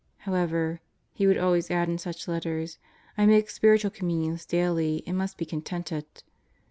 [0.25, 0.81] "However,"
[1.13, 2.79] he would always add in such letters,
[3.19, 6.05] "I make Spirit ual Communions daily, and must be contented."